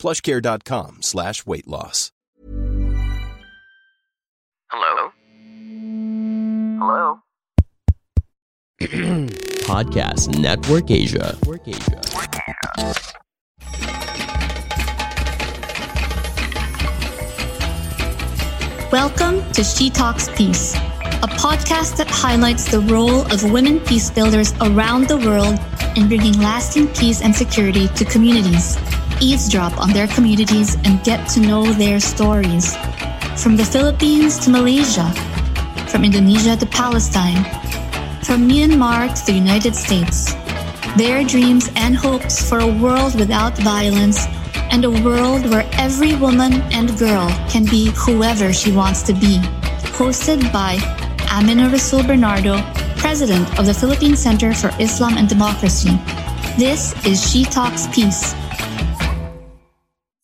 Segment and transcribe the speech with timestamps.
[0.00, 2.10] plushcare.com slash weight loss.
[4.70, 5.10] Hello?
[6.78, 7.18] Hello?
[9.70, 11.36] Podcast Network Asia.
[18.90, 24.52] Welcome to She Talks Peace, a podcast that highlights the role of women peace builders
[24.60, 25.58] around the world
[25.96, 28.76] in bringing lasting peace and security to communities.
[29.20, 32.74] Eavesdrop on their communities and get to know their stories.
[33.36, 35.12] From the Philippines to Malaysia,
[35.88, 37.44] from Indonesia to Palestine,
[38.24, 40.32] from Myanmar to the United States.
[40.96, 44.24] Their dreams and hopes for a world without violence
[44.72, 49.38] and a world where every woman and girl can be whoever she wants to be.
[50.00, 50.78] Hosted by
[51.30, 52.62] Amina Rasul Bernardo,
[52.96, 55.98] President of the Philippine Center for Islam and Democracy.
[56.56, 58.34] This is She Talks Peace.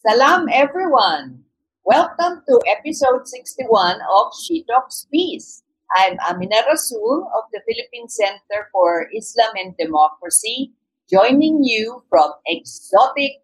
[0.07, 1.43] Salam everyone!
[1.83, 5.65] Welcome to episode 61 of She Talks Peace.
[5.97, 10.71] I'm Amina Rasul of the Philippine Center for Islam and Democracy,
[11.11, 13.43] joining you from exotic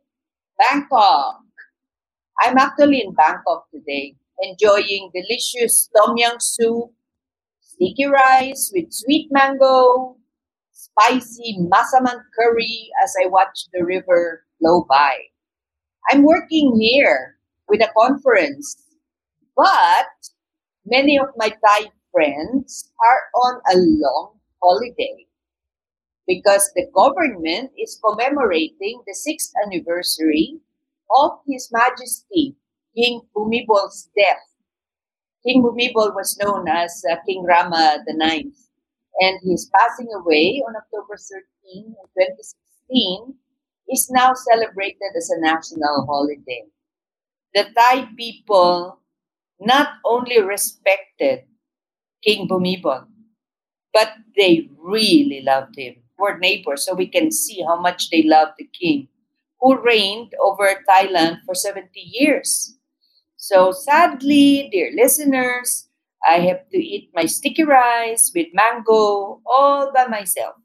[0.57, 1.43] Bangkok.
[2.45, 6.93] I'm actually in Bangkok today, enjoying delicious tom yum soup,
[7.59, 10.15] sticky rice with sweet mango,
[10.71, 15.32] spicy massaman curry as I watch the river flow by.
[16.11, 17.37] I'm working here
[17.69, 18.77] with a conference,
[19.57, 20.07] but
[20.85, 25.27] many of my Thai friends are on a long holiday
[26.27, 30.59] because the government is commemorating the sixth anniversary
[31.17, 32.57] of His Majesty
[32.95, 34.53] King Bhumibol's death.
[35.45, 38.49] King Bhumibol was known as uh, King Rama IX,
[39.21, 43.35] and his passing away on October 13, 2016
[43.89, 46.65] is now celebrated as a national holiday.
[47.55, 49.01] The Thai people
[49.61, 51.45] not only respected
[52.25, 53.07] King Bhumibol,
[53.93, 55.97] but they really loved him.
[56.19, 59.09] We're neighbors, so we can see how much they loved the king,
[59.61, 62.77] who reigned over Thailand for 70 years.
[63.37, 65.89] So sadly, dear listeners,
[66.29, 70.57] I have to eat my sticky rice with mango all by myself.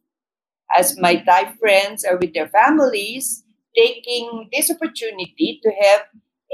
[0.75, 3.43] As my Thai friends are with their families,
[3.75, 6.01] taking this opportunity to have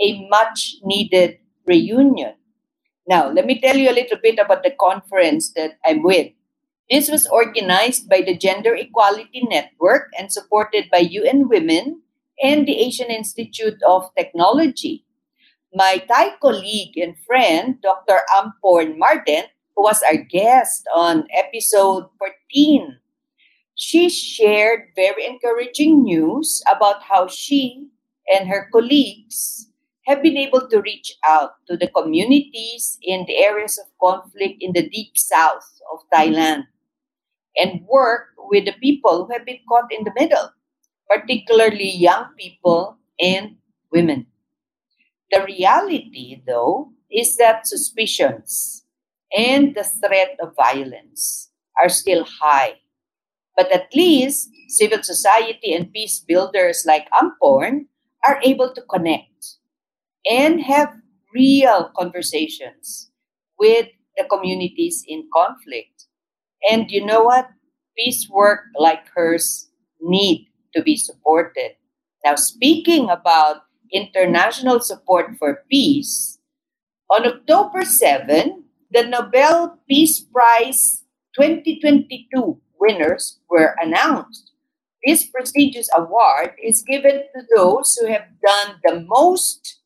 [0.01, 2.35] a much needed reunion.
[3.07, 6.31] Now, let me tell you a little bit about the conference that I'm with.
[6.89, 12.01] This was organized by the Gender Equality Network and supported by UN Women
[12.41, 15.05] and the Asian Institute of Technology.
[15.73, 18.19] My Thai colleague and friend, Dr.
[18.35, 22.99] Amporn Marddent, who was our guest on episode 14,
[23.83, 27.89] she shared very encouraging news about how she
[28.33, 29.67] and her colleagues
[30.07, 34.71] have been able to reach out to the communities in the areas of conflict in
[34.71, 36.63] the deep south of Thailand
[37.57, 40.49] and work with the people who have been caught in the middle,
[41.09, 43.57] particularly young people and
[43.91, 44.27] women.
[45.29, 48.85] The reality, though, is that suspicions
[49.35, 51.51] and the threat of violence
[51.81, 52.79] are still high.
[53.55, 57.85] But at least civil society and peace builders like Amporn
[58.27, 59.57] are able to connect
[60.29, 60.93] and have
[61.33, 63.11] real conversations
[63.59, 63.87] with
[64.17, 66.07] the communities in conflict.
[66.69, 67.49] And you know what?
[67.97, 69.69] Peace work like hers
[70.01, 71.75] need to be supported.
[72.25, 76.39] Now, speaking about international support for peace,
[77.11, 81.03] on October 7, the Nobel Peace Prize
[81.35, 84.51] 2022 winners were announced.
[85.05, 89.81] This prestigious award is given to those who have done the most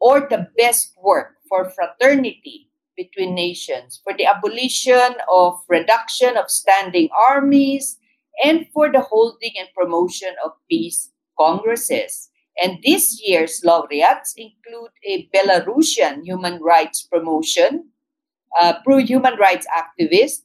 [0.00, 7.08] or the best work for fraternity between nations, for the abolition of reduction of standing
[7.30, 7.98] armies,
[8.44, 12.30] and for the holding and promotion of peace congresses.
[12.62, 17.90] And this year's laureates include a Belarusian human rights promotion,
[18.60, 20.42] uh, a pro human rights activist,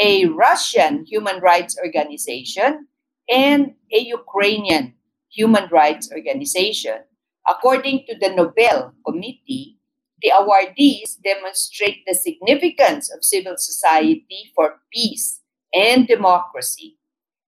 [0.00, 2.88] a Russian human rights organization,
[3.30, 4.94] and a Ukrainian
[5.30, 7.04] human rights organization.
[7.48, 9.78] According to the Nobel Committee,
[10.22, 15.40] the awardees demonstrate the significance of civil society for peace
[15.74, 16.96] and democracy.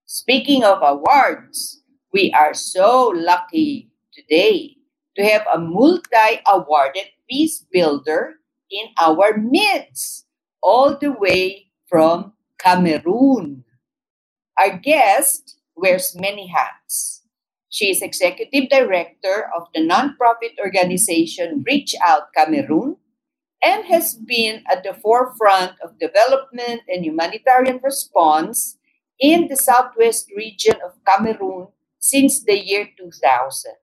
[0.05, 1.83] Speaking of awards,
[2.13, 4.77] we are so lucky today
[5.17, 8.35] to have a multi awarded peace builder
[8.71, 10.27] in our midst,
[10.63, 12.33] all the way from
[12.67, 13.63] Cameroon.
[14.59, 17.23] Our guest wears many hats.
[17.69, 22.97] She is executive director of the nonprofit organization Reach Out Cameroon
[23.63, 28.79] and has been at the forefront of development and humanitarian response
[29.21, 31.69] in the southwest region of Cameroon
[32.01, 33.75] since the year 2000.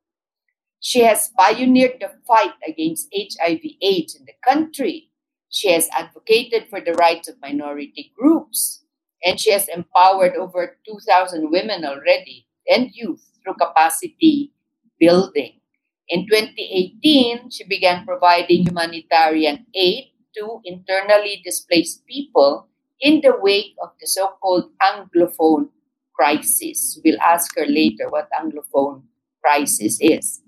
[0.82, 5.13] She has pioneered the fight against HIV/AIDS in the country.
[5.54, 8.84] She has advocated for the rights of minority groups,
[9.24, 14.52] and she has empowered over 2,000 women already and youth through capacity
[15.00, 15.62] building.
[16.10, 20.06] In 2018, she began providing humanitarian aid
[20.36, 22.68] to internally displaced people
[23.00, 25.70] in the wake of the so called Anglophone
[26.16, 27.00] crisis.
[27.06, 29.04] We'll ask her later what Anglophone
[29.46, 30.42] crisis is.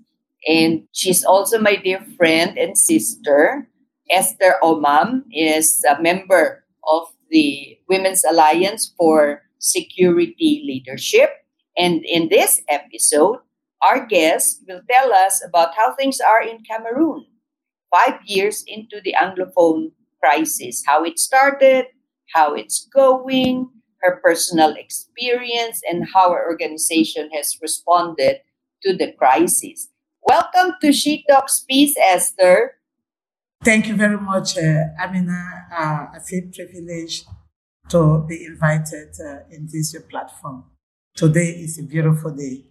[0.48, 3.68] And she's also my dear friend and sister.
[4.10, 11.30] Esther Omam is a member of the Women's Alliance for Security Leadership.
[11.76, 13.38] And in this episode,
[13.82, 17.26] our guest will tell us about how things are in Cameroon
[17.90, 19.92] five years into the Anglophone
[20.22, 21.86] crisis, how it started,
[22.32, 23.68] how it's going,
[24.02, 28.38] her personal experience, and how her organization has responded
[28.82, 29.88] to the crisis.
[30.22, 32.75] Welcome to She Talks Peace, Esther.
[33.64, 35.66] Thank you very much, uh, Amina.
[35.72, 37.26] Uh, I feel privileged
[37.88, 40.64] to be invited uh, in this your platform.
[41.14, 42.64] Today is a beautiful day.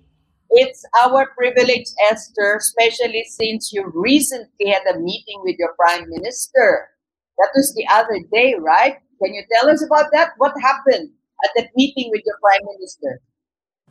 [0.52, 6.90] It's our privilege, Esther, especially since you recently had a meeting with your prime minister.
[7.38, 8.98] That was the other day, right?
[9.22, 10.32] Can you tell us about that?
[10.38, 11.10] What happened
[11.44, 13.22] at that meeting with your prime minister?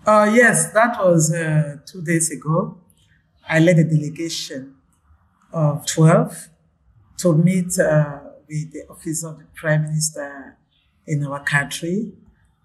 [0.07, 2.79] Uh, yes, that was uh, two days ago.
[3.49, 4.77] I led a delegation
[5.53, 6.49] of 12
[7.19, 10.57] to meet uh, with the office of the prime minister
[11.07, 12.13] in our country.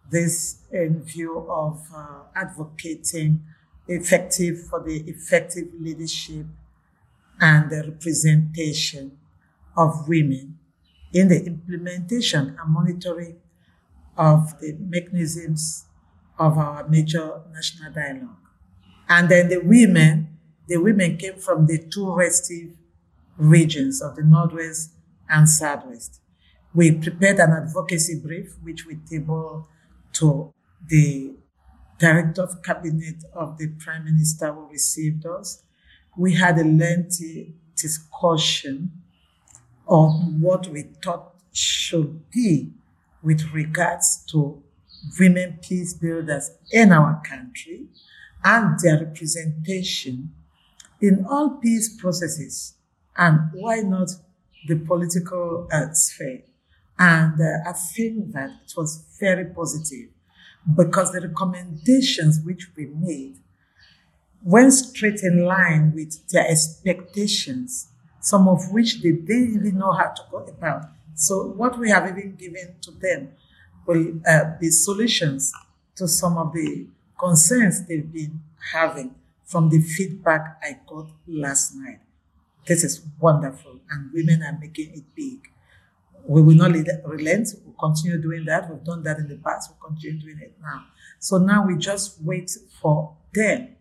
[0.09, 3.43] This in view of uh, advocating
[3.87, 6.45] effective for the effective leadership
[7.39, 9.17] and the representation
[9.77, 10.57] of women
[11.13, 13.37] in the implementation and monitoring
[14.17, 15.85] of the mechanisms
[16.37, 18.35] of our major national dialogue.
[19.07, 20.37] And then the women,
[20.67, 22.71] the women came from the two restive
[23.39, 24.91] regions of the Northwest
[25.29, 26.21] and Southwest.
[26.73, 29.65] We prepared an advocacy brief, which we tabled
[30.13, 30.53] to
[30.87, 31.35] the
[31.97, 35.63] Director of Cabinet of the Prime Minister who received us.
[36.17, 38.91] We had a lengthy discussion
[39.87, 42.71] on what we thought should be
[43.23, 44.63] with regards to
[45.19, 47.87] women peace builders in our country
[48.43, 50.33] and their representation
[51.01, 52.75] in all peace processes
[53.19, 54.09] and why not
[54.67, 56.41] the political uh, sphere.
[56.97, 60.09] And uh, I think that it was very positive
[60.75, 63.37] because the recommendations which we made
[64.43, 67.87] went straight in line with their expectations
[68.21, 70.89] some of which they didn't even know how to go about.
[71.15, 73.29] So what we have even given to them
[73.85, 75.53] will uh, be solutions
[75.95, 78.39] to some of the concerns they've been
[78.73, 81.99] having from the feedback I got last night.
[82.65, 85.49] This is wonderful, and women are making it big.
[86.27, 87.49] We will not relent.
[87.65, 88.69] We'll continue doing that.
[88.69, 89.71] We've done that in the past.
[89.71, 90.85] We'll continue doing it now.
[91.19, 92.51] So now we just wait
[92.81, 93.75] for them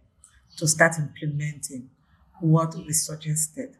[0.56, 1.90] to start implementing
[2.40, 3.76] what we suggested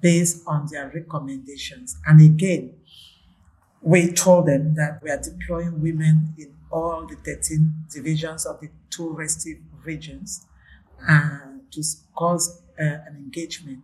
[0.00, 1.96] based on their recommendations.
[2.06, 2.74] And again,
[3.80, 8.68] we told them that we are deploying women in all the 13 divisions of the
[8.90, 10.46] two restive regions
[11.08, 11.82] uh, to
[12.14, 13.80] cause uh, an engagement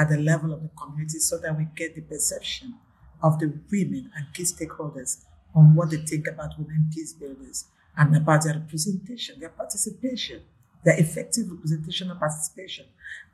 [0.00, 2.74] at the level of the community so that we get the perception
[3.22, 7.66] of the women and key stakeholders on what they think about women peace builders
[7.98, 10.40] and about their representation, their participation,
[10.84, 12.86] their effective representation and participation.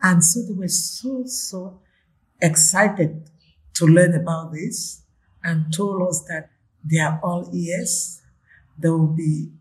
[0.02, 1.80] And so they were so, so
[2.42, 3.30] excited
[3.74, 5.02] to learn about this
[5.44, 6.50] and told us that
[6.84, 8.22] they are all ears.
[8.76, 9.52] They will be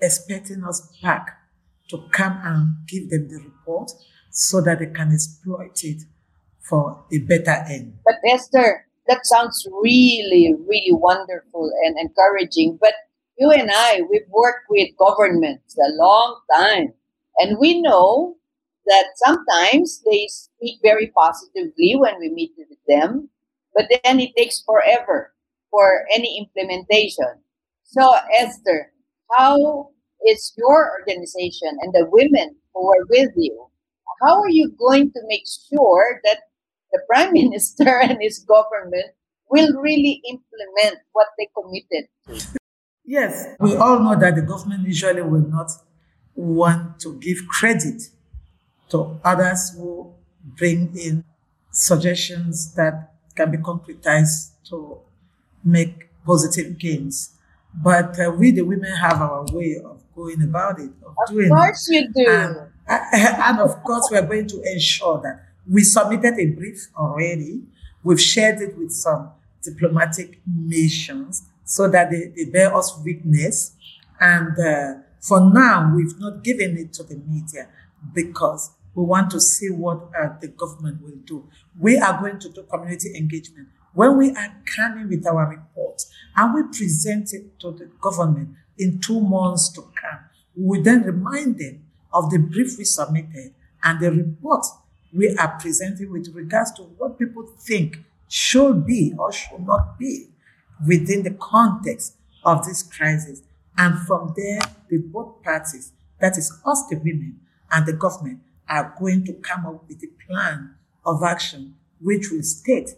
[0.00, 1.40] expecting us back
[1.88, 3.90] to come and give them the report
[4.30, 6.04] so that they can exploit it
[6.62, 7.98] for a better end.
[8.04, 12.78] But Esther, that sounds really, really wonderful and encouraging.
[12.80, 12.94] But
[13.38, 16.92] you and I, we've worked with governments a long time.
[17.38, 18.36] And we know
[18.86, 23.28] that sometimes they speak very positively when we meet with them,
[23.74, 25.32] but then it takes forever
[25.70, 27.40] for any implementation.
[27.84, 28.92] So, Esther,
[29.32, 29.90] how
[30.28, 33.66] is your organization and the women who are with you,
[34.22, 36.38] how are you going to make sure that
[36.92, 39.12] the Prime Minister and his government
[39.50, 42.58] will really implement what they committed to?
[43.04, 45.70] Yes, we all know that the government usually will not
[46.34, 48.02] want to give credit
[48.90, 51.24] to others who bring in
[51.70, 55.00] suggestions that can be concretized to
[55.64, 57.36] make positive gains.
[57.74, 61.48] But uh, we, the women, have our way of going about it, of, of doing
[61.48, 62.26] course you do.
[62.28, 62.56] And,
[62.88, 67.62] and of course, we are going to ensure that we submitted a brief already.
[68.02, 69.30] We've shared it with some
[69.62, 73.76] diplomatic missions so that they, they bear us witness.
[74.20, 77.68] And uh, for now, we've not given it to the media
[78.12, 81.48] because we want to see what uh, the government will do.
[81.78, 83.68] We are going to do community engagement.
[83.94, 86.02] When we are coming with our report
[86.36, 90.20] and we present it to the government in two months to come,
[90.56, 94.64] we then remind them of the brief we submitted and the report
[95.12, 100.28] we are presenting with regards to what people think should be or should not be
[100.86, 103.42] within the context of this crisis.
[103.76, 107.40] And from there, the both parties, that is us, the women,
[107.70, 112.42] and the government, are going to come up with a plan of action which will
[112.42, 112.90] state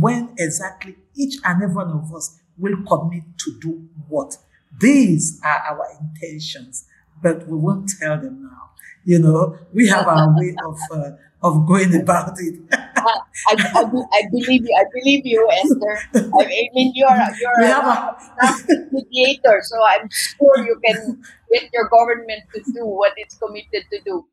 [0.00, 4.36] when exactly each and every one of us will commit to do what.
[4.80, 6.84] These are our intentions,
[7.22, 8.70] but we won't tell them now.
[9.04, 11.10] You know, we have our way of uh,
[11.42, 12.60] of going about it.
[12.72, 14.74] I, I, I, believe you.
[14.76, 15.98] I believe you, Esther.
[16.14, 17.08] I mean, you're
[17.40, 23.12] you're a, a mediator, so I'm sure you can get your government to do what
[23.16, 24.26] it's committed to do.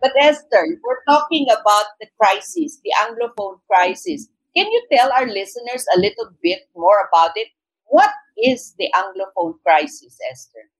[0.00, 4.28] But Esther, we're talking about the crisis, the Anglophone crisis.
[4.56, 7.48] Can you tell our listeners a little bit more about it?
[7.86, 10.70] What is the Anglophone crisis, Esther?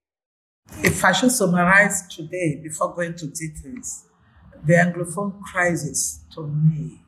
[0.77, 4.05] If I should summarize today before going to details,
[4.65, 7.01] the Anglophone crisis to me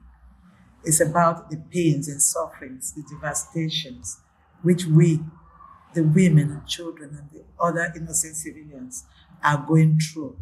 [0.84, 4.18] is about the pains and sufferings, the devastations
[4.62, 5.20] which we,
[5.94, 9.04] the women and children and the other innocent civilians,
[9.42, 10.36] are going through.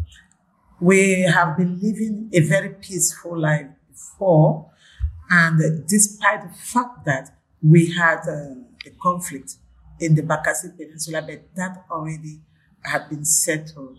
[0.81, 4.71] We have been living a very peaceful life before,
[5.31, 7.31] and despite the fact that
[7.63, 8.55] we had uh,
[8.87, 9.55] a conflict
[10.01, 12.41] in the Bakassi Peninsula, but that already
[12.85, 13.99] had been settled.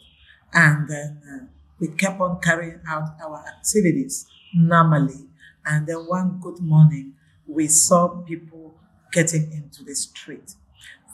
[0.54, 1.46] And then uh,
[1.80, 5.28] we kept on carrying out our activities normally.
[5.66, 7.14] And then one good morning,
[7.48, 8.76] we saw people
[9.12, 10.56] getting into the street.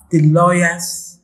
[0.10, 1.20] The lawyers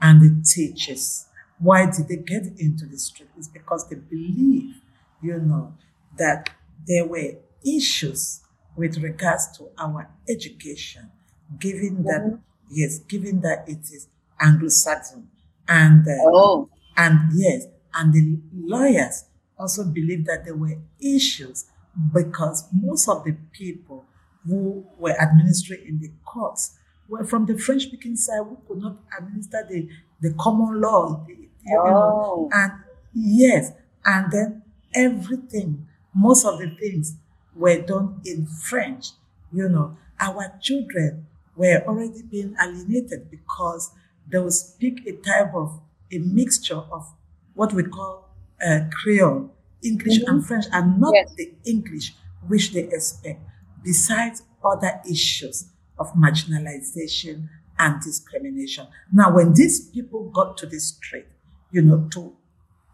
[0.00, 1.26] and the teachers.
[1.58, 3.30] Why did they get into the street?
[3.36, 4.76] It's because they believe,
[5.22, 5.74] you know,
[6.16, 6.50] that
[6.86, 7.32] there were
[7.66, 8.42] issues
[8.76, 11.10] with regards to our education,
[11.58, 12.36] given that, mm-hmm.
[12.70, 14.06] yes, given that it is
[14.40, 15.28] Anglo-Saxon.
[15.68, 16.70] And, uh, oh.
[16.96, 19.24] and yes, and the lawyers
[19.58, 21.66] also believed that there were issues
[22.12, 24.06] because most of the people
[24.46, 28.96] who were administering in the courts were from the French speaking side who could not
[29.18, 29.88] administer the,
[30.20, 31.26] the common law.
[31.28, 31.84] You oh.
[31.84, 32.72] know, and
[33.14, 33.72] yes,
[34.04, 34.62] and then
[34.94, 37.16] everything, most of the things
[37.54, 39.08] were done in French.
[39.52, 43.90] You know, our children were already being alienated because
[44.30, 45.80] they will speak a type of
[46.12, 47.14] a mixture of
[47.54, 48.30] what we call
[48.66, 50.34] uh, Creole, English mm-hmm.
[50.34, 51.34] and French, and not yes.
[51.36, 52.14] the English
[52.46, 53.40] which they expect,
[53.82, 58.86] besides other issues of marginalization and discrimination.
[59.12, 61.26] Now, when these people got to the street,
[61.70, 62.36] you know, to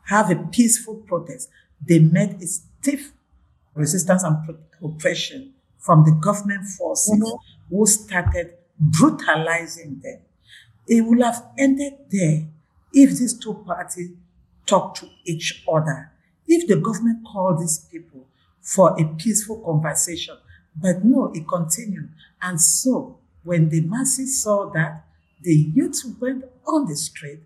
[0.06, 1.48] have a peaceful protest,
[1.86, 3.12] they met a stiff
[3.74, 4.36] resistance and
[4.82, 7.76] oppression from the government forces mm-hmm.
[7.76, 10.20] who started brutalizing them.
[10.86, 12.46] It would have ended there
[12.92, 14.10] if these two parties
[14.66, 16.10] talked to each other.
[16.46, 18.26] If the government called these people
[18.60, 20.36] for a peaceful conversation,
[20.76, 22.10] but no, it continued.
[22.42, 25.04] And so when the masses saw that,
[25.42, 27.40] the youth went on the street,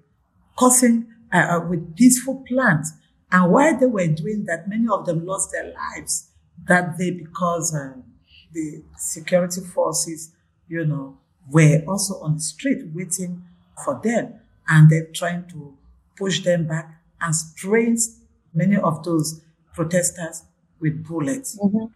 [0.57, 2.93] causing uh, uh, with peaceful plans.
[3.31, 6.31] And while they were doing that, many of them lost their lives
[6.67, 8.05] that day because um,
[8.53, 10.33] the security forces,
[10.69, 11.19] you know,
[11.51, 13.45] were also on the street waiting
[13.85, 14.35] for them
[14.69, 15.77] and they're trying to
[16.17, 18.21] push them back and sprays
[18.53, 19.43] many of those
[19.75, 20.43] protesters
[20.81, 21.59] with bullets.
[21.59, 21.87] Mm-hmm.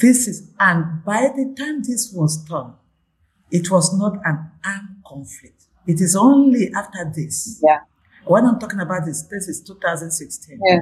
[0.00, 2.74] This is, and by the time this was done,
[3.50, 5.64] it was not an armed conflict.
[5.86, 7.80] It is only after this yeah.
[8.24, 10.60] When I'm talking about this, this is 2016.
[10.64, 10.80] Yeah.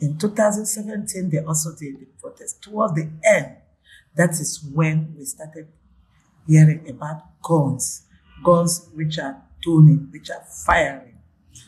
[0.00, 2.62] In 2017, they also did the protest.
[2.62, 3.56] Towards the end,
[4.16, 5.68] that is when we started
[6.50, 8.02] hearing about guns,
[8.42, 11.18] guns which are tuning, which are firing.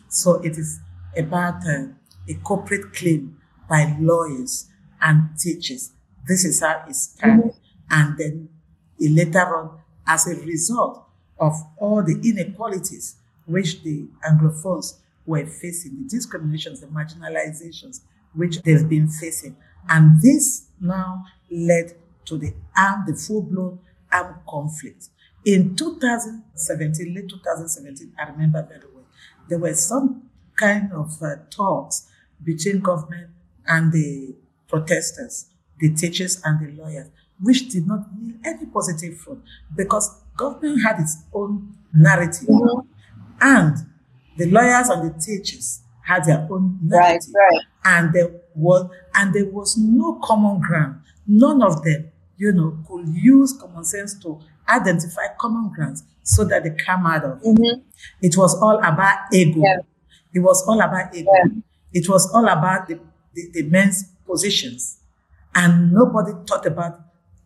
[0.08, 0.80] So it is
[1.16, 1.86] about uh,
[2.28, 3.36] a corporate claim
[3.68, 4.68] by lawyers
[5.00, 5.92] and teachers.
[6.26, 7.54] This is how it started.
[7.90, 8.48] And then
[8.98, 11.06] later on, as a result
[11.38, 18.00] of all the inequalities which the Anglophones were facing, the discriminations, the marginalizations
[18.34, 19.56] which they've been facing.
[19.88, 22.54] And this now led to the
[23.06, 23.78] the full-blown
[24.12, 25.08] armed conflict.
[25.44, 29.04] In 2017, late 2017, I remember very well,
[29.48, 30.22] there were some
[30.56, 32.08] kind of uh, talks
[32.44, 33.30] between government
[33.66, 34.36] and the
[34.68, 35.46] protesters,
[35.78, 37.08] the teachers and the lawyers,
[37.40, 39.42] which did not yield any positive fruit
[39.74, 42.86] because government had its own narrative Mhm.
[43.40, 43.76] and
[44.38, 47.62] the lawyers and the teachers had their own Right, narrative right.
[47.84, 51.00] and there was and there was no common ground.
[51.26, 52.10] None of them,
[52.42, 57.24] you know, could use common sense to identify common grounds so that they come out
[57.24, 57.40] of.
[57.42, 57.82] Mhm.
[58.20, 59.60] It was all about ego.
[59.62, 59.78] Yeah.
[60.34, 61.30] It was all about ego.
[61.32, 61.50] Yeah.
[61.92, 62.98] It was all about the,
[63.34, 64.98] the, the men's positions.
[65.54, 67.00] And nobody thought about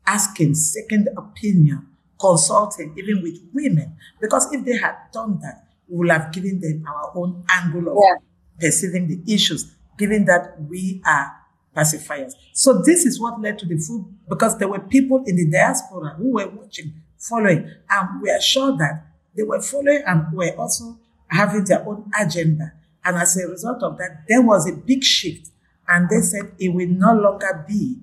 [0.06, 1.86] asking, second opinion,
[2.18, 3.96] consulting, even with women.
[4.20, 7.98] Because if they had done that, we would have given them our own angle of
[8.02, 8.16] Yeah.
[8.60, 11.32] perceiving the issues, given that we are
[11.76, 12.32] pacifiers.
[12.52, 16.14] So this is what led to the food, because there were people in the diaspora
[16.16, 19.06] who were watching, following, and we are sure that
[19.36, 22.72] they were following and were also having their own agenda.
[23.04, 25.50] And as a result of that, there was a big shift.
[25.88, 27.98] And they said it will no longer be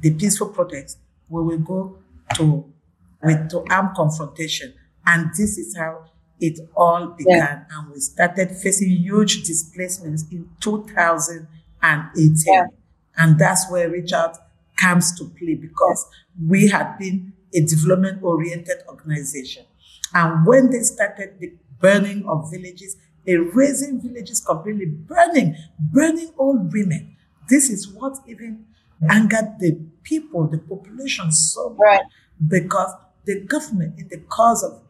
[0.00, 0.98] the peaceful protest.
[1.28, 1.96] We will go
[2.34, 2.64] to,
[3.22, 4.74] with, to armed confrontation.
[5.06, 6.04] And this is how
[6.40, 7.66] it all began.
[7.70, 12.34] And we started facing huge displacements in 2018.
[12.46, 12.66] Yeah.
[13.16, 14.36] And that's where Reach Out
[14.76, 16.06] comes to play because
[16.48, 19.64] we had been a development oriented organization.
[20.14, 27.16] And when they started the burning of villages, erasing villages completely, burning, burning old women,
[27.48, 28.64] this is what even
[29.10, 32.02] angered the people, the population so much Right.
[32.48, 34.80] because the government, in the cause of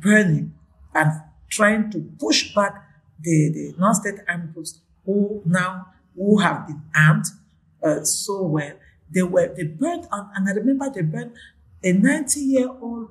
[0.00, 0.52] burning
[0.94, 1.10] and
[1.48, 2.74] trying to push back
[3.20, 7.24] the, the non-state armed groups who now who have been armed
[7.82, 8.72] uh, so well,
[9.10, 11.32] they were they burned on, and I remember they burned
[11.82, 13.10] a 90-year-old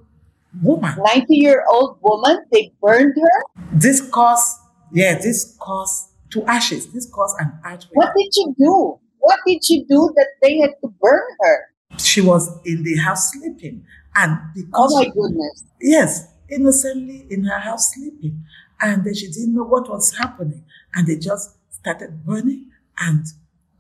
[0.62, 0.96] woman.
[0.98, 3.64] 90 year old woman, they burned her.
[3.74, 4.58] This caused,
[4.92, 6.92] yeah, this caused to ashes.
[6.92, 7.96] This caused an earthquake.
[7.96, 9.00] What did she do?
[9.20, 11.66] What did she do that they had to burn her?
[11.98, 14.94] She was in the house sleeping, and because.
[14.94, 15.64] Oh my goodness.
[15.82, 18.44] Yes, innocently in her house sleeping.
[18.82, 20.64] And then she didn't know what was happening.
[20.94, 22.68] And they just started burning.
[22.98, 23.26] And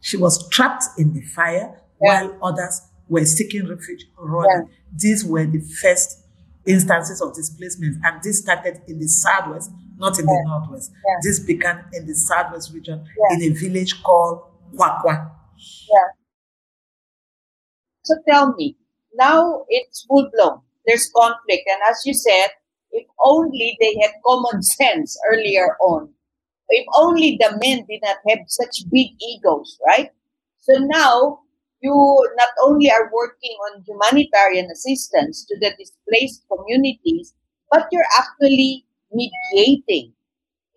[0.01, 2.23] she was trapped in the fire Yeah.
[2.23, 4.69] while others were seeking refuge running.
[4.95, 6.23] These were the first
[6.65, 7.97] instances of displacement.
[8.05, 10.91] And this started in the southwest, not in the northwest.
[10.93, 11.15] Yeah.
[11.23, 13.35] This began in the southwest region Yeah.
[13.37, 14.43] in a village called
[14.75, 15.31] Kwakwa.
[15.91, 16.07] Yeah.
[18.03, 18.77] So tell me,
[19.13, 20.61] now it's full blown.
[20.85, 21.63] There's conflict.
[21.69, 22.49] And as you said,
[22.91, 26.13] if only they had common sense earlier on,
[26.69, 30.11] if only the men did not have such big egos, right?
[30.59, 31.39] So now
[31.81, 37.33] you not only are working on humanitarian assistance to the displaced communities,
[37.71, 40.13] but you're actually mediating.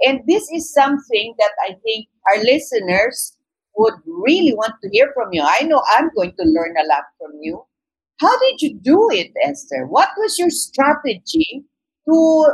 [0.06, 3.36] And this is something that I think our listeners
[3.76, 5.42] would really want to hear from you.
[5.44, 7.64] I know I'm going to learn a lot from you.
[8.20, 9.86] How did you do it, Esther?
[9.86, 11.64] What was your strategy
[12.08, 12.46] to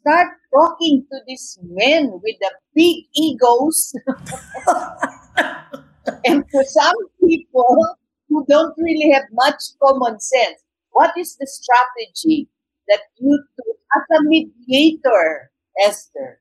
[0.00, 3.94] start talking to these men with the big egos
[6.24, 7.96] and to some people
[8.28, 10.62] who don't really have much common sense?
[10.92, 12.48] What is the strategy
[12.88, 15.50] that you took as a mediator,
[15.84, 16.40] Esther?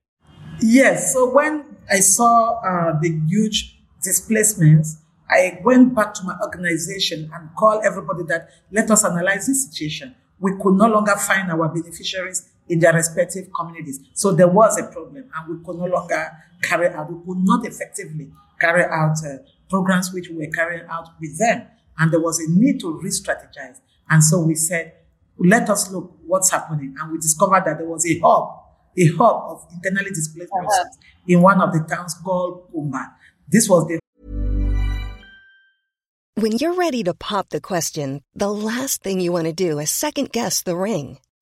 [0.61, 1.13] Yes.
[1.13, 4.97] So when I saw uh, the huge displacements,
[5.29, 10.15] I went back to my organization and called everybody that let us analyze this situation.
[10.39, 13.99] We could no longer find our beneficiaries in their respective communities.
[14.13, 17.65] So there was a problem and we could no longer carry out, we could not
[17.65, 19.38] effectively carry out uh,
[19.69, 21.67] programs which we were carrying out with them.
[21.97, 23.79] And there was a need to re-strategize.
[24.10, 24.93] And so we said,
[25.38, 26.95] let us look what's happening.
[26.99, 28.49] And we discovered that there was a hub,
[28.97, 30.65] a hub of internally displaced Uh-huh.
[30.65, 33.05] persons in one of the towns called Kumba.
[33.47, 33.99] This was the
[36.36, 39.91] When you're ready to pop the question, the last thing you want to do is
[39.91, 41.19] second guess the ring.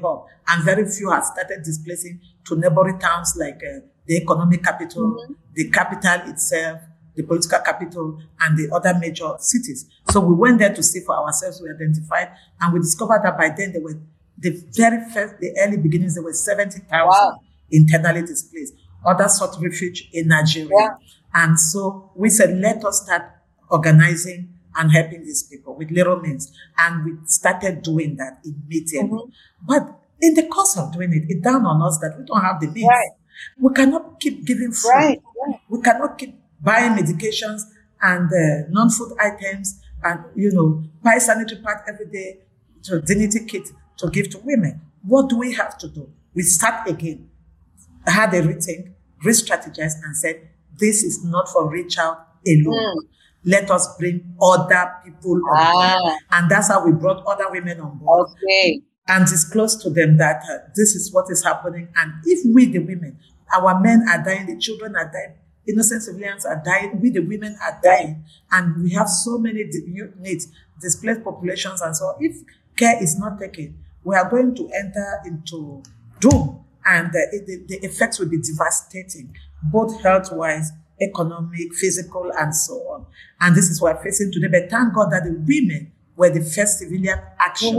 [0.00, 5.32] And very few have started displacing to neighboring towns like uh, the economic capital, Mm-hmm.
[5.54, 6.80] the capital itself,
[7.14, 9.86] the political capital, and the other major cities.
[10.10, 11.60] So we went there to see for ourselves.
[11.62, 12.28] We identified,
[12.60, 13.98] and we discovered that by then there were
[14.38, 16.14] the very first, the early beginnings.
[16.14, 17.40] There were seventy thousand Wow.
[17.70, 18.74] internally displaced.
[19.04, 20.94] Others sought refuge in Nigeria, Yeah.
[21.34, 23.22] and so we said, let us start
[23.70, 29.08] organizing and helping these people with little means, and we started doing that immediately.
[29.08, 29.66] Mm-hmm.
[29.66, 32.60] But in the course of doing it, it dawned on us that we don't have
[32.60, 32.86] the means.
[32.88, 33.10] Right.
[33.58, 34.88] We cannot keep giving food.
[34.90, 35.60] Right, right.
[35.68, 37.62] We cannot keep buying medications
[38.00, 42.38] and uh, non-food items and, you know, buy sanitary pad every day
[42.84, 44.80] to dignity kit to give to women.
[45.02, 46.10] What do we have to do?
[46.34, 47.28] We start again,
[48.06, 48.92] had a rethink,
[49.24, 53.08] re-strategized and said, this is not for reach out alone.
[53.46, 56.02] Let us bring other people on board.
[56.04, 56.18] Ah.
[56.32, 58.82] And that's how we brought other women on board Okay.
[59.08, 61.88] and disclose to them that uh, this is what is happening.
[61.96, 63.18] And if we, the women,
[63.56, 65.36] our men are dying, the children are dying,
[65.68, 69.64] innocent civilians are dying, we, the women, are dying, and we have so many
[70.18, 70.48] needs,
[70.80, 72.16] displaced populations, and so on.
[72.20, 72.36] If
[72.76, 75.82] care is not taken, we are going to enter into
[76.20, 82.54] doom, and uh, the, the effects will be devastating, both health wise, economic, physical, and
[82.54, 83.06] so on.
[83.40, 84.48] And this is what we're facing today.
[84.48, 87.78] But thank God that the women were the first civilian action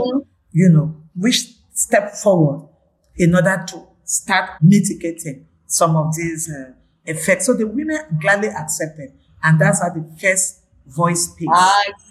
[0.52, 2.68] you know, which stepped forward
[3.16, 6.72] in order to start mitigating some of these uh,
[7.04, 7.46] effects.
[7.46, 11.48] So the women gladly accepted, and that's how the first voice piece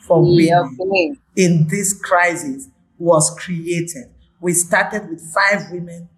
[0.05, 1.13] for women Okay.
[1.35, 2.67] in this crisis
[2.99, 4.05] was created.
[4.39, 6.09] We started with five women,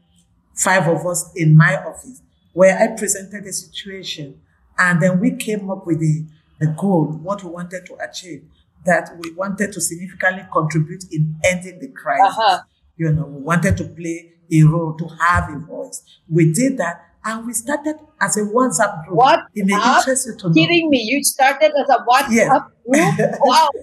[0.56, 2.22] five of us in my office,
[2.54, 4.42] where I presented the situation,
[4.80, 6.26] and then we came up with the,
[6.60, 8.44] the goal, what we wanted to achieve,
[8.86, 12.36] that we wanted to significantly contribute in ending the crisis.
[12.38, 12.60] Uh-huh.
[12.98, 16.02] You know, we wanted to play a role, to have a voice.
[16.30, 19.18] We did that, and we started as a WhatsApp group.
[19.18, 19.40] What?
[19.54, 20.54] It may interest you to know.
[20.54, 21.02] Kidding me?
[21.02, 22.60] You started as a WhatsApp Yeah.
[23.20, 23.40] group?
[23.42, 23.70] Wow.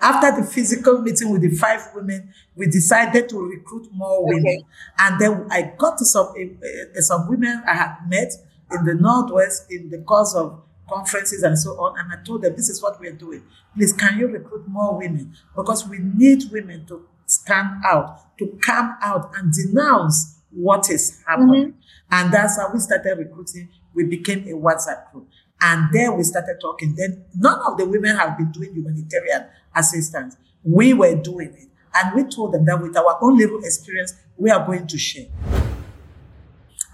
[0.00, 4.44] After the physical meeting with the five women, we decided to recruit more women.
[4.46, 4.64] Okay.
[4.98, 8.30] And then I got to some, uh, some women I had met
[8.74, 11.98] in the Northwest in the course of conferences and so on.
[11.98, 13.42] And I told them, this is what we're doing.
[13.76, 15.34] Please, can you recruit more women?
[15.56, 21.72] Because we need women to stand out, to come out and denounce what is happening.
[21.72, 21.78] Mm-hmm.
[22.10, 23.68] And that's how we started recruiting.
[23.94, 25.28] We became a WhatsApp group.
[25.60, 26.94] And then we started talking.
[26.96, 30.36] Then none of the women have been doing humanitarian assistance.
[30.62, 31.68] We were doing it.
[31.94, 35.26] And we told them that with our own little experience, we are going to share.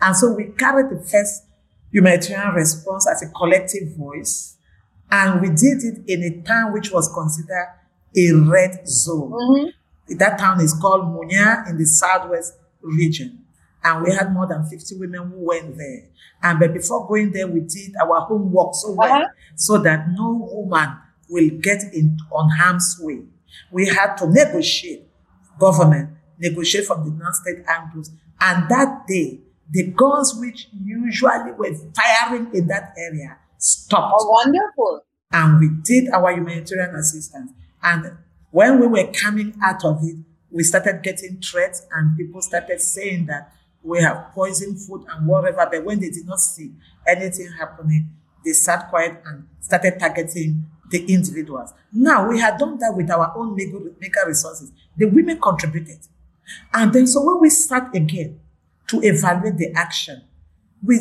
[0.01, 1.45] And so we carried the first
[1.93, 4.57] humanitarian response as a collective voice.
[5.11, 7.69] And we did it in a town which was considered
[8.17, 9.73] a red zone.
[10.09, 13.45] That town is called Munya in the southwest region.
[13.83, 16.05] And we had more than 50 women who went there.
[16.43, 19.27] And but before going there, we did our homework so well Uh-huh.
[19.57, 20.97] so that no woman
[21.29, 23.23] will get in on harm's way.
[23.73, 25.07] We had to negotiate
[25.59, 28.11] government, negotiate from the non-state angles.
[28.41, 35.05] And that day, the guns which usually were firing in that area stopped Oh, wonderful.
[35.33, 37.53] and we did our humanitarian assistance.
[37.83, 38.17] And
[38.51, 40.17] when we were coming out of it,
[40.51, 43.53] we started getting threats, and people started saying that
[43.83, 45.69] we have poisoned food and whatever.
[45.71, 46.73] But when they did not see
[47.07, 48.11] anything happening,
[48.45, 51.73] they sat quiet and started targeting the individuals.
[51.93, 54.73] Now we had done that with our own mega resources.
[54.97, 55.99] The women contributed.
[56.75, 58.40] And then, so when we start again
[58.91, 60.23] to evaluate the action,
[60.85, 60.99] we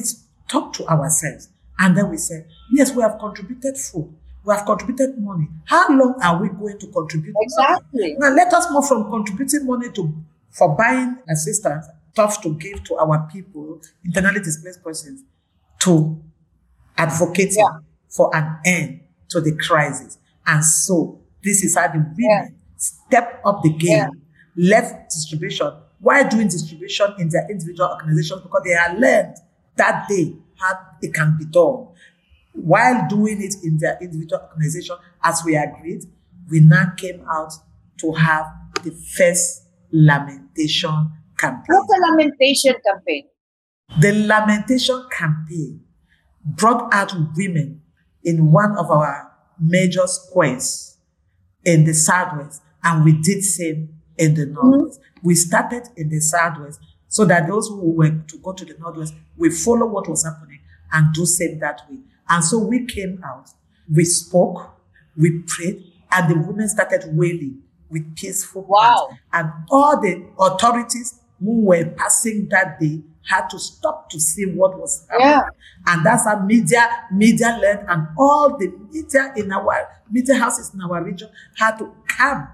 [0.47, 4.13] talk to ourselves and then we say, yes, we have contributed food.
[4.45, 5.47] We have contributed money.
[5.65, 7.35] How long are we going to contribute?
[7.39, 8.15] Exactly.
[8.17, 10.13] Now let us move from contributing money to
[10.51, 15.23] for buying assistance stuff to give to our people, internally displaced persons,
[15.79, 16.19] to
[16.97, 17.79] advocating Yeah.
[18.09, 20.17] for an end to the crisis.
[20.45, 22.47] And so this is how the women Yeah.
[22.77, 24.09] step up the game, Yeah.
[24.55, 29.35] left distribution, while doing distribution in their individual organizations because they have learned
[29.75, 31.87] that day how it can be done.
[32.53, 36.03] While doing it in their individual organization, as we agreed,
[36.49, 37.53] we now came out
[37.99, 38.45] to have
[38.83, 41.65] the first lamentation campaign.
[41.67, 43.23] What's a lamentation campaign?
[43.99, 45.81] The lamentation campaign
[46.45, 47.81] brought out women
[48.23, 50.97] in one of our major squares
[51.65, 54.69] in the southwest, and we did same in the mm-hmm.
[54.69, 54.99] northwest.
[55.23, 59.13] We started in the southwest so that those who were to go to the northwest,
[59.37, 60.59] we follow what was happening
[60.91, 61.97] and do same that way.
[62.29, 63.49] And so we came out,
[63.93, 64.71] we spoke,
[65.17, 69.07] we prayed, and the women started wailing with peaceful Wow.
[69.07, 69.19] plans.
[69.33, 74.77] And all the authorities who were passing that day had to stop to see what
[74.79, 75.29] was happening.
[75.29, 75.49] Yeah.
[75.87, 80.81] And that's how media, media led, and all the media in our media houses in
[80.81, 82.47] our region had to come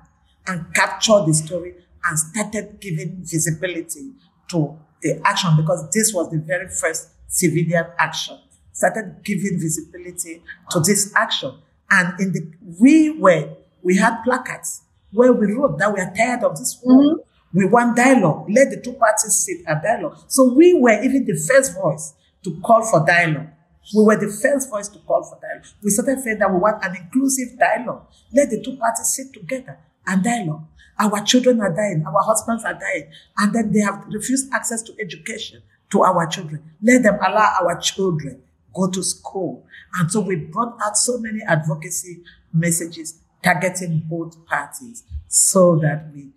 [0.47, 1.75] and capture the story
[2.07, 4.11] and started giving visibility
[4.49, 8.37] to the action because this was the very first civilian action.
[8.71, 10.41] Started giving visibility
[10.71, 11.53] to this action.
[11.89, 13.49] And in the we were
[13.83, 16.97] we had placards where we wrote that we are tired of this war.
[16.97, 17.57] Mm-hmm.
[17.57, 18.47] We want dialogue.
[18.49, 20.17] Let the two parties sit at dialogue.
[20.27, 22.13] So we were even the first voice
[22.43, 23.47] to call for dialogue.
[23.95, 25.67] We were the first voice to call for dialogue.
[25.81, 28.07] We started saying that we want an inclusive dialogue.
[28.33, 30.63] Let the two parties sit together and dialogue.
[30.99, 32.03] Our children are dying.
[32.05, 33.09] Our husbands are dying.
[33.37, 36.63] And then they have refused access to education to our children.
[36.81, 38.41] Let them allow our children
[38.73, 39.65] go to school.
[39.99, 46.29] And so we brought out so many advocacy messages targeting both parties so that we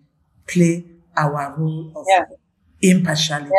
[0.47, 0.85] play
[1.17, 2.25] our role of Yeah.
[2.81, 3.51] impartiality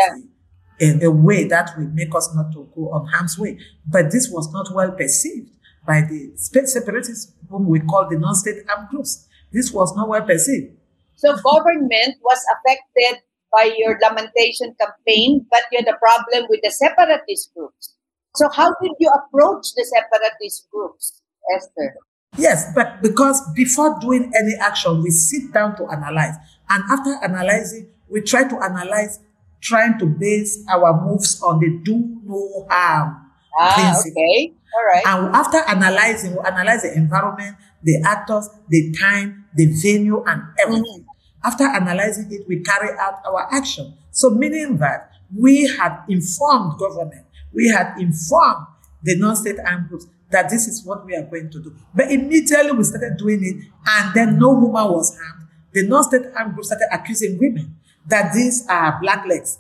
[0.79, 0.89] Yeah.
[0.89, 3.59] in a way that will make us not to go on harm's way.
[3.87, 5.51] But this was not well perceived
[5.87, 9.27] by the separatists whom we call the non-state armed groups.
[9.53, 10.77] This was not well perceived.
[11.21, 13.21] So government was affected
[13.53, 17.95] by your lamentation campaign, but you had a problem with the separatist groups.
[18.37, 21.21] So how did you approach the separatist groups,
[21.55, 21.95] Esther?
[22.39, 26.37] Yes, but because before doing any action, we sit down to analyze.
[26.71, 29.19] And after analyzing, we try to analyze,
[29.61, 33.27] trying to base our moves on the do no harm
[33.59, 34.23] Ah, principle.
[34.23, 34.55] okay.
[34.73, 35.03] All right.
[35.07, 41.01] And after analyzing, we analyze the environment, the actors, the time, the venue, and everything.
[41.01, 41.47] Mm-hmm.
[41.47, 43.95] After analyzing it, we carry out our action.
[44.11, 48.67] So meaning that we had informed government, we had informed
[49.03, 51.75] the non-state armed groups that this is what we are going to do.
[51.95, 55.49] But immediately we started doing it, and then no woman was harmed.
[55.73, 59.59] The non-state armed groups started accusing women that these are black legs.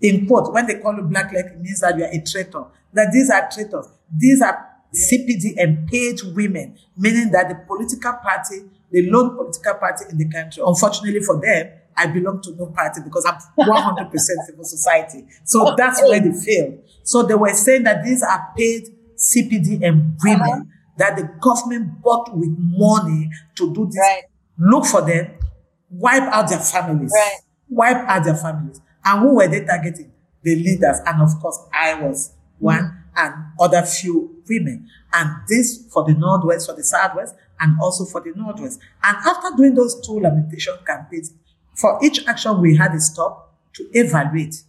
[0.00, 2.64] In quote, when they call you black leg, it means that you are a traitor.
[2.92, 3.88] That these are traitors.
[4.14, 10.18] These are CPDM paid women, meaning that the political party, the lone political party in
[10.18, 15.24] the country, unfortunately for them, I belong to no party because I'm 100% civil society.
[15.44, 16.80] So that's where they failed.
[17.02, 22.54] So they were saying that these are paid CPDM women that the government bought with
[22.58, 23.98] money to do this.
[23.98, 24.22] Right.
[24.58, 25.38] Look for them,
[25.90, 27.40] wipe out their families, Right.
[27.68, 28.80] wipe out their families.
[29.04, 30.12] And who were they targeting?
[30.42, 30.98] The leaders.
[31.06, 33.02] And of course, I was one mm.
[33.16, 34.88] and other few women.
[35.12, 38.80] And this for the Northwest, for the Southwest, and also for the Northwest.
[39.02, 41.32] And after doing those two lamentation campaigns,
[41.74, 44.62] for each action we had a stop to evaluate,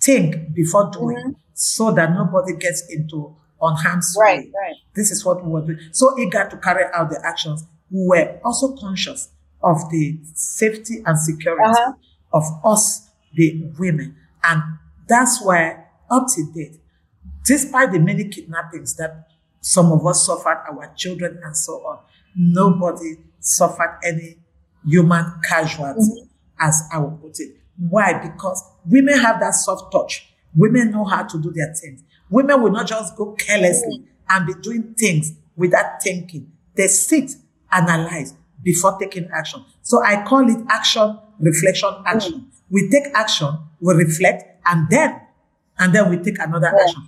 [0.00, 4.52] think before doing, so that nobody gets into on harm's Right, way.
[4.54, 4.74] right.
[4.94, 5.78] This is what we were doing.
[5.92, 7.64] So eager to carry out the actions.
[7.90, 9.30] We were also conscious
[9.62, 11.92] of the safety and security Uh-huh.
[12.32, 14.14] of us, the women.
[14.44, 14.62] And
[15.08, 16.78] that's why, up to date,
[17.46, 19.28] despite the many kidnappings that
[19.60, 21.98] some of us suffered, our children and so on,
[22.36, 24.36] nobody suffered any
[24.84, 26.26] human casualty, mm-hmm.
[26.60, 27.56] as I will put it.
[27.76, 28.14] Why?
[28.14, 30.32] Because women have that soft touch.
[30.54, 32.02] Women know how to do their things.
[32.30, 34.06] Women will not just go carelessly mm-hmm.
[34.30, 36.52] and be doing things without thinking.
[36.76, 37.32] They sit,
[37.72, 39.64] analyze before taking action.
[39.82, 42.32] So I call it action, reflection, action.
[42.34, 42.44] Mm.
[42.70, 45.20] We take action, we reflect, and then,
[45.78, 47.02] and then we take another action.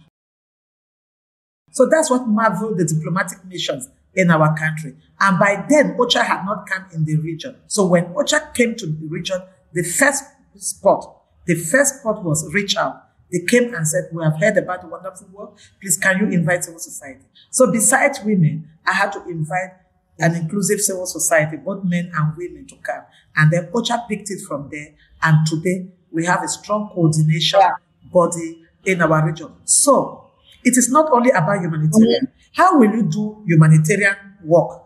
[1.73, 4.95] So that's what marveled the diplomatic missions in our country.
[5.21, 7.57] And by then, OCHA had not come in the region.
[7.67, 9.41] So when OCHA came to the region,
[9.73, 10.25] the first
[10.57, 13.05] spot, the first spot was reach out.
[13.31, 15.51] They came and said, we have heard about the wonderful work.
[15.81, 17.25] Please, can you invite civil society?
[17.51, 19.73] So besides women, I had to invite
[20.19, 23.03] an inclusive civil society, both men and women to come.
[23.37, 24.95] And then OCHA picked it from there.
[25.23, 27.75] And today we have a strong coordination Yeah.
[28.11, 29.53] body in our region.
[29.65, 30.28] So
[30.69, 32.27] it is not only about humanitarian.
[32.27, 32.53] Mm-hmm.
[32.53, 34.83] How will you do humanitarian work?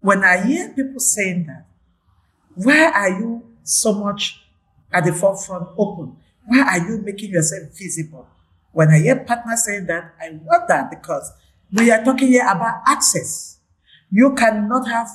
[0.00, 1.66] When I hear people saying that,
[2.54, 4.40] why are you so much
[4.92, 6.16] at the forefront open?
[6.44, 8.28] Why are you making yourself visible?
[8.72, 11.32] When I hear partners saying that, I wonder because
[11.72, 13.58] we are talking here about access.
[14.10, 15.08] You cannot have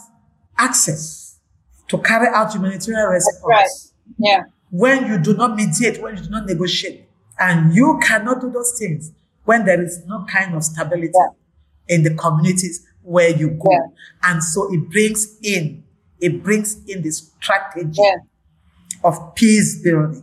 [0.57, 1.37] access
[1.87, 3.69] to carry out humanitarian response right.
[4.17, 4.43] Yeah.
[4.71, 7.07] when you do not mediate, when you do not negotiate.
[7.39, 9.11] And you cannot do those things
[9.51, 11.95] when there is no kind of stability Yeah.
[11.95, 13.69] in the communities where you go.
[13.69, 13.79] Yeah.
[14.23, 15.83] And so it brings in,
[16.21, 18.15] it brings in the strategy Yeah.
[19.03, 20.21] of peace building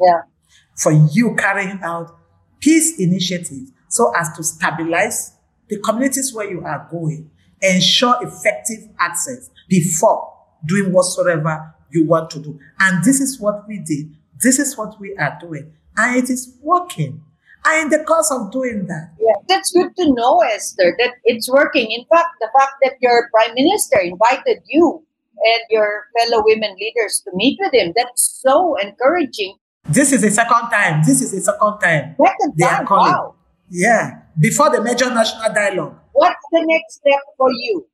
[0.76, 2.16] for you carrying out
[2.60, 5.32] peace initiatives so as to stabilize
[5.68, 10.32] the communities where you are going, ensure effective access before
[10.66, 12.58] doing whatsoever you want to do.
[12.80, 14.16] And this is what we did.
[14.42, 15.72] This is what we are doing.
[15.98, 17.24] And it is working.
[17.64, 21.50] And in the course of doing that, Yeah, that's good to know, Esther, that it's
[21.50, 21.90] working.
[21.90, 25.04] In fact, the fact that your prime minister invited you
[25.36, 29.56] and your fellow women leaders to meet with him, that's so encouraging.
[29.90, 31.02] this is the second time.
[31.06, 32.14] This is the second time.
[32.16, 33.12] Second They are time, calling.
[33.12, 33.34] wow.
[33.70, 34.22] Yeah.
[34.40, 35.96] Before the major national dialogue.
[36.12, 37.86] What's the next step for you,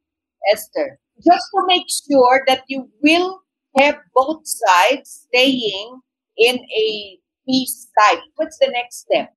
[0.52, 0.98] Esther?
[1.18, 3.40] Just to make sure that you will
[3.78, 6.00] have both sides staying
[6.36, 8.20] in a peace type.
[8.36, 9.32] What's the next step?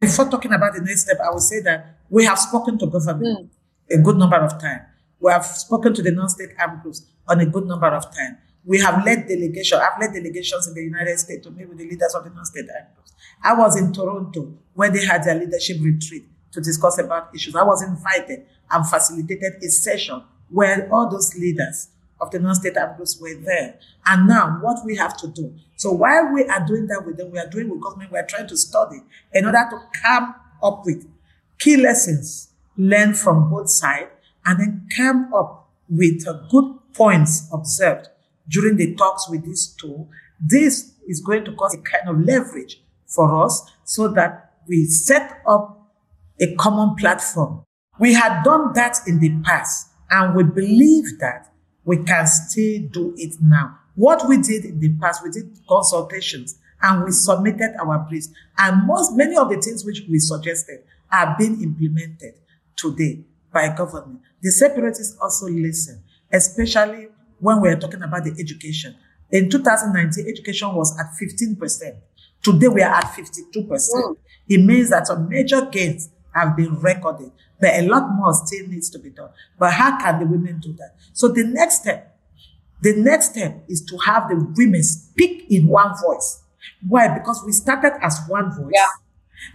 [0.00, 3.50] Before talking about the next step, I will say that we have spoken to government
[3.90, 3.98] Mm.
[3.98, 4.82] a good number of times.
[5.20, 8.36] We have spoken to the non-state armed groups on a good number of times.
[8.66, 9.78] We have led delegation.
[9.78, 12.66] I've led delegations in the United States to meet with the leaders of the non-state
[12.74, 13.12] armed groups.
[13.42, 17.54] I was in Toronto when they had their leadership retreat to discuss about issues.
[17.56, 21.88] I was invited and facilitated a session where all those leaders
[22.20, 23.78] of the non-state armed groups were there.
[24.06, 25.54] And now what we have to do.
[25.84, 28.24] So while we are doing that with them, we are doing with government, we are
[28.26, 29.02] trying to study
[29.34, 31.06] in order to come up with
[31.58, 34.08] key lessons learned from both sides
[34.46, 38.08] and then come up with good points observed
[38.48, 40.08] during the talks with these two.
[40.40, 45.42] This is going to cause a kind of leverage for us so that we set
[45.46, 45.86] up
[46.40, 47.62] a common platform.
[48.00, 51.52] We had done that in the past and we believe that
[51.84, 53.80] we can still do it now.
[53.94, 58.28] What we did in the past, we did consultations and we submitted our briefs
[58.58, 60.80] and most, many of the things which we suggested
[61.12, 62.34] are being implemented
[62.76, 63.20] today
[63.52, 64.20] by government.
[64.42, 66.02] The separatists also listen,
[66.32, 68.96] especially when we're talking about the education.
[69.30, 71.96] In 2019, education was at 15%.
[72.42, 73.64] Today we are at 52%.
[73.64, 74.16] Mm.
[74.48, 77.30] It means that some major gains have been recorded,
[77.60, 79.30] but a lot more still needs to be done.
[79.58, 80.96] But how can the women do that?
[81.12, 82.13] So the next step,
[82.84, 86.42] the next step is to have the women speak in one voice.
[86.86, 87.08] Why?
[87.18, 88.72] Because we started as one voice.
[88.74, 88.86] Yeah.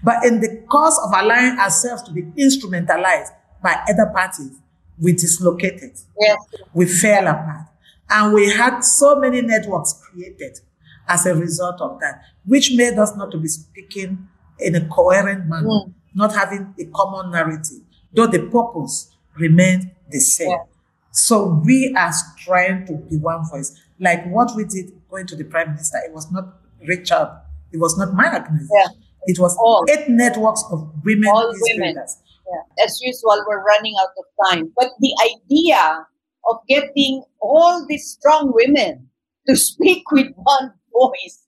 [0.03, 3.29] But in the course of allowing ourselves to be instrumentalized
[3.63, 4.57] by other parties,
[4.99, 6.37] we dislocated Yes.
[6.73, 7.67] we fell apart.
[8.09, 10.59] And we had so many networks created
[11.07, 14.27] as a result of that, which made us not to be speaking
[14.59, 15.93] in a coherent manner, Mm.
[16.15, 17.81] not having a common narrative,
[18.13, 20.49] though the purpose remained the same.
[20.49, 20.63] Yeah.
[21.11, 23.79] So we are trying to be one voice.
[23.99, 27.77] Like what we did going to the prime minister, it was not Reach Out, it
[27.77, 28.69] was not my organization.
[28.73, 28.87] Yeah.
[29.25, 29.85] It was All.
[29.89, 31.95] eight networks of women All women.
[31.95, 32.85] Yeah.
[32.85, 34.71] As usual, we're running out of time.
[34.75, 36.05] But the idea
[36.49, 39.09] of getting all these strong women
[39.47, 41.45] to speak with one voice,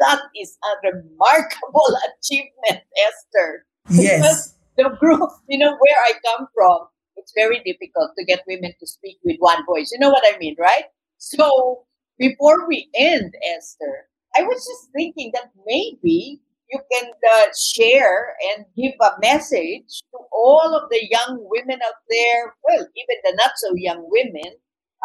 [0.00, 3.66] that is a remarkable achievement, Esther.
[3.90, 4.54] Yes.
[4.76, 6.88] The group, you know, where I come from,
[7.22, 9.90] it's very difficult to get women to speak with one voice.
[9.92, 10.84] You know what I mean, right?
[11.18, 11.84] So
[12.18, 18.66] before we end, Esther, I was just thinking that maybe you can uh, share and
[18.76, 23.52] give a message to all of the young women out there, well, even the not
[23.56, 24.54] so young women,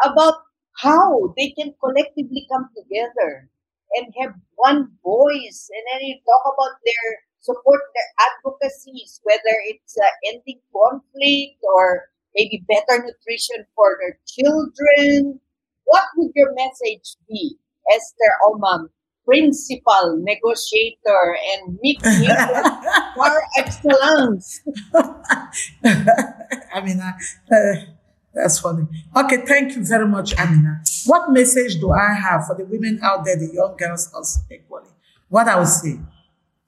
[0.04, 0.34] about
[0.76, 3.48] how they can collectively come together
[3.96, 9.96] and have one voice and then you talk about their support their advocacies, whether it's
[9.96, 15.40] uh, ending conflict or maybe better nutrition for their children.
[15.84, 17.56] What would your message be,
[17.94, 18.88] Esther Omam,
[19.24, 24.60] principal, negotiator, and meet par excellence?
[26.74, 27.16] Amina,
[27.50, 27.74] uh,
[28.34, 28.86] that's funny.
[29.16, 30.82] Okay, thank you very much, Amina.
[31.06, 34.90] What message do I have for the women out there, the young girls also equally?
[35.28, 35.98] What I would say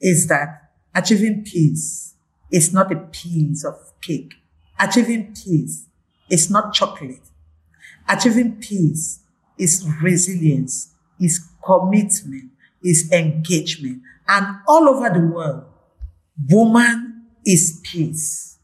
[0.01, 2.15] is that achieving peace
[2.51, 4.35] is not a piece of cake.
[4.79, 5.87] Achieving peace
[6.29, 7.21] is not chocolate.
[8.09, 9.21] Achieving peace
[9.59, 12.51] is resilience, is commitment,
[12.83, 14.03] is engagement.
[14.27, 15.65] And all over the world,
[16.49, 18.59] woman is peace.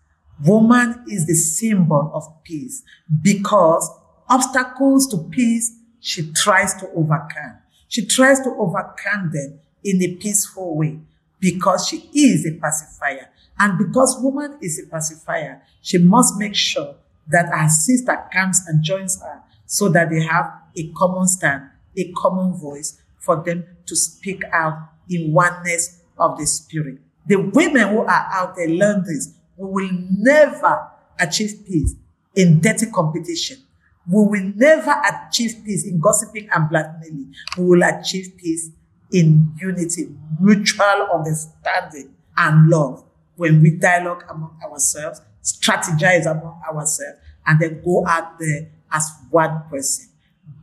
[0.45, 2.83] Woman is the symbol of peace
[3.23, 3.91] because
[4.29, 7.59] obstacles to peace she tries to overcome.
[7.89, 11.01] She tries to overcome them in a peaceful way
[11.41, 13.29] because she is a pacifier.
[13.59, 16.97] And because woman is a pacifier, she must make sure
[17.29, 21.65] that her sister comes and joins her so that they have a common stand,
[21.97, 26.99] a common voice for them to speak out in oneness of the spirit.
[27.27, 29.35] The women who are out there learn this.
[29.57, 31.95] We will never achieve peace
[32.35, 33.59] in dirty competition.
[34.09, 37.35] We will never achieve peace in gossiping and blackmailing.
[37.57, 38.71] We will achieve peace
[39.13, 40.09] in unity,
[40.41, 43.05] mutual understanding, and love
[43.37, 49.63] when we dialogue among ourselves, strategize among ourselves, and then go out there as one
[49.71, 50.09] person.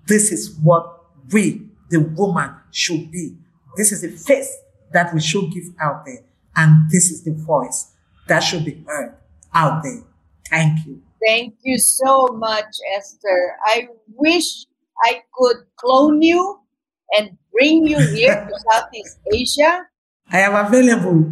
[0.07, 3.37] This is what we, the woman, should be.
[3.77, 4.55] This is the face
[4.91, 6.19] that we should give out there.
[6.55, 7.91] And this is the voice
[8.27, 9.15] that should be heard
[9.53, 10.03] out there.
[10.49, 11.01] Thank you.
[11.25, 12.65] Thank you so much,
[12.97, 13.55] Esther.
[13.65, 14.65] I wish
[15.05, 16.59] I could clone you
[17.17, 19.85] and bring you here to Southeast Asia.
[20.31, 21.23] I am available.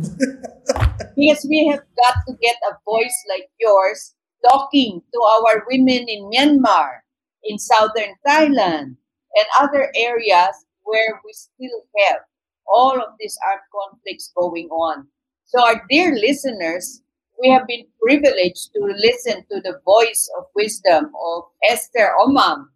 [1.16, 4.14] because we have got to get a voice like yours
[4.48, 7.02] talking to our women in Myanmar,
[7.44, 8.96] in southern Thailand,
[9.34, 12.20] and other areas where we still have
[12.68, 15.08] all of these armed conflicts going on.
[15.46, 17.02] So, our dear listeners,
[17.42, 22.68] we have been privileged to listen to the voice of wisdom of Esther Omam.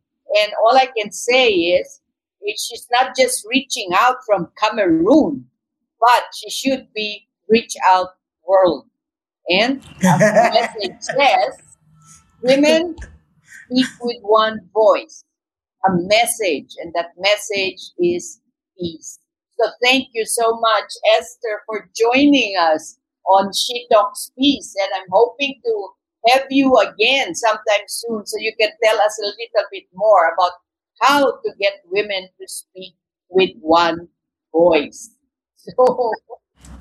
[0.41, 2.01] And all I can say is,
[2.51, 5.45] she's not just reaching out from Cameroon,
[5.99, 8.09] but she should be reach out
[8.47, 8.87] world.
[9.49, 11.77] And as the message says,
[12.41, 12.95] women
[13.65, 15.23] speak with one voice,
[15.87, 18.41] a message, and that message is
[18.77, 19.19] peace.
[19.59, 24.75] So thank you so much, Esther, for joining us on She Talks Peace.
[24.81, 25.87] And I'm hoping to
[26.27, 30.51] have you again sometime soon so you can tell us a little bit more about
[31.01, 32.95] how to get women to speak
[33.29, 34.07] with one
[34.51, 35.11] voice.
[35.55, 36.11] So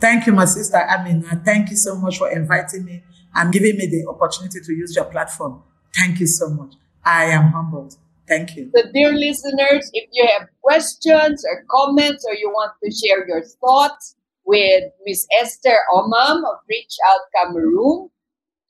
[0.00, 1.42] Thank you, my sister Amina.
[1.44, 3.02] Thank you so much for inviting me
[3.34, 5.62] and giving me the opportunity to use your platform.
[5.96, 6.74] Thank you so much.
[7.04, 7.96] I am humbled.
[8.26, 8.70] Thank you.
[8.74, 13.42] So, dear listeners, if you have questions or comments or you want to share your
[13.60, 18.10] thoughts with Miss Esther Omam of Reach Out Cameroon,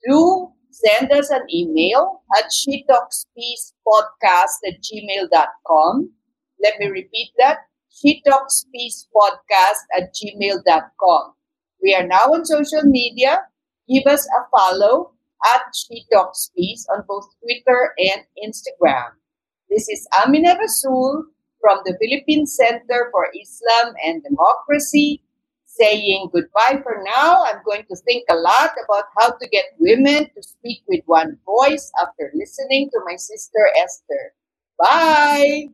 [0.07, 0.51] do
[0.83, 6.09] send us an email at shetalkspeacepodcast at gmail.com.
[6.61, 7.59] Let me repeat that
[7.89, 11.33] she Talks Peace Podcast at gmail.com.
[11.81, 13.39] We are now on social media.
[13.87, 15.11] Give us a follow
[15.53, 19.11] at She Talks Peace on both Twitter and Instagram.
[19.69, 21.23] This is Amina Rasul
[21.61, 25.21] from the Philippine Center for Islam and Democracy
[25.77, 27.43] saying goodbye for now.
[27.45, 31.37] I'm going to think a lot about how to get women to speak with one
[31.45, 34.33] voice after listening to my sister Esther.
[34.79, 35.69] Bye.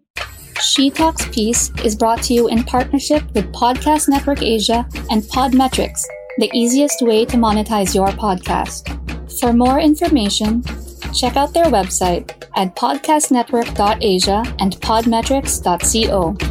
[0.61, 6.01] She Talks Peace is brought to you in partnership with Podcast Network Asia and Podmetrics,
[6.37, 8.97] the easiest way to monetize your podcast.
[9.39, 10.63] For more information,
[11.13, 16.50] check out their website at podcastnetwork.asia and podmetrics.co.